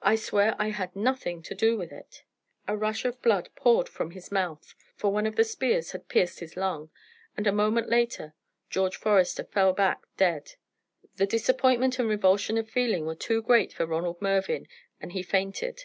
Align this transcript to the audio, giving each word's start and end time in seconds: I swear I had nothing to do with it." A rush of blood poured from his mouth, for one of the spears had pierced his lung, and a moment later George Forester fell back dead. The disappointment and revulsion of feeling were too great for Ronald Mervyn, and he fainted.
I 0.00 0.14
swear 0.16 0.56
I 0.58 0.70
had 0.70 0.96
nothing 0.96 1.42
to 1.42 1.54
do 1.54 1.76
with 1.76 1.92
it." 1.92 2.22
A 2.66 2.74
rush 2.74 3.04
of 3.04 3.20
blood 3.20 3.50
poured 3.56 3.90
from 3.90 4.12
his 4.12 4.32
mouth, 4.32 4.74
for 4.94 5.12
one 5.12 5.26
of 5.26 5.36
the 5.36 5.44
spears 5.44 5.92
had 5.92 6.08
pierced 6.08 6.40
his 6.40 6.56
lung, 6.56 6.88
and 7.36 7.46
a 7.46 7.52
moment 7.52 7.90
later 7.90 8.32
George 8.70 8.96
Forester 8.96 9.44
fell 9.44 9.74
back 9.74 10.00
dead. 10.16 10.52
The 11.16 11.26
disappointment 11.26 11.98
and 11.98 12.08
revulsion 12.08 12.56
of 12.56 12.70
feeling 12.70 13.04
were 13.04 13.16
too 13.16 13.42
great 13.42 13.70
for 13.70 13.84
Ronald 13.84 14.22
Mervyn, 14.22 14.66
and 14.98 15.12
he 15.12 15.22
fainted. 15.22 15.82